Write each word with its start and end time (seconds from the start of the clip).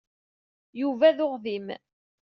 Yuba 0.81 1.17
d 1.17 1.19
uɣdim. 1.25 1.67